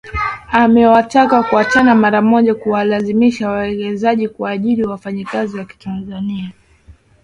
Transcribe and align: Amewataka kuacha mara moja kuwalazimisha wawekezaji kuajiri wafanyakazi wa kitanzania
Amewataka 0.51 1.43
kuacha 1.43 1.95
mara 1.95 2.21
moja 2.21 2.55
kuwalazimisha 2.55 3.49
wawekezaji 3.49 4.29
kuajiri 4.29 4.83
wafanyakazi 4.83 5.57
wa 5.57 5.65
kitanzania 5.65 6.51